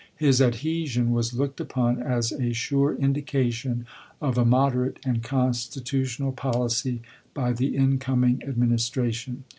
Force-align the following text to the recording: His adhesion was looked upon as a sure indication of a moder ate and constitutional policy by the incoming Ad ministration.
His 0.15 0.41
adhesion 0.41 1.11
was 1.11 1.35
looked 1.35 1.59
upon 1.59 2.01
as 2.01 2.31
a 2.31 2.53
sure 2.53 2.95
indication 2.95 3.85
of 4.19 4.35
a 4.35 4.43
moder 4.43 4.87
ate 4.87 4.97
and 5.05 5.21
constitutional 5.21 6.31
policy 6.31 7.03
by 7.35 7.53
the 7.53 7.75
incoming 7.75 8.41
Ad 8.43 8.57
ministration. 8.57 9.43